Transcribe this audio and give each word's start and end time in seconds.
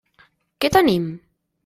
Què 0.63 0.71
tenim? 0.77 1.05